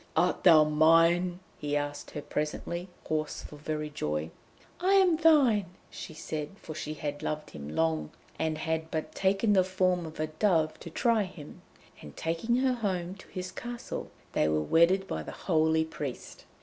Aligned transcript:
'Art 0.17 0.43
thou 0.43 0.63
mine?' 0.63 1.39
he 1.59 1.77
asked 1.77 2.09
her 2.09 2.23
presently, 2.23 2.89
hoarse 3.05 3.43
for 3.43 3.57
very 3.57 3.91
joy. 3.91 4.31
'I 4.79 4.93
am 4.95 5.17
thine!' 5.17 5.75
she 5.91 6.15
said, 6.15 6.49
for 6.57 6.73
she 6.73 6.95
had 6.95 7.21
loved 7.21 7.51
him 7.51 7.69
long, 7.75 8.09
and 8.39 8.57
had 8.57 8.89
but 8.89 9.13
taken 9.13 9.53
the 9.53 9.63
form 9.63 10.07
of 10.07 10.19
a 10.19 10.25
dove 10.25 10.79
to 10.79 10.89
try 10.89 11.21
him. 11.21 11.61
And 12.01 12.17
taking 12.17 12.55
her 12.55 12.73
home 12.73 13.13
to 13.13 13.27
his 13.27 13.51
castle, 13.51 14.09
they 14.33 14.47
were 14.47 14.63
wedded 14.63 15.07
by 15.07 15.21
the 15.21 15.33
holy 15.45 15.85
priest. 15.85 16.45